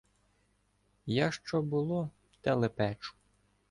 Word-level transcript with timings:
Я 1.05 1.31
що 1.31 1.61
було, 1.61 2.09
те 2.41 2.53
лепечу. 2.53 3.13